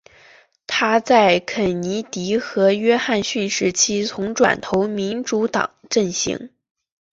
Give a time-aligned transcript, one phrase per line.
[0.65, 6.49] 她在肯尼迪和约翰逊时期曾转投民主党阵型。